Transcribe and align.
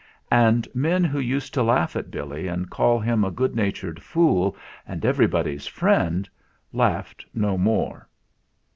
And 0.31 0.67
men 0.73 1.03
who 1.03 1.19
used 1.19 1.53
to 1.53 1.61
laugh 1.61 1.95
at 1.95 2.09
Billy 2.09 2.47
and 2.47 2.71
call 2.71 2.99
him 2.99 3.23
a 3.23 3.29
good 3.29 3.55
natured 3.55 4.01
fool 4.01 4.57
and 4.87 5.05
everybody's 5.05 5.67
friend, 5.67 6.27
laughed 6.73 7.23
no 7.35 7.55
more. 7.55 8.07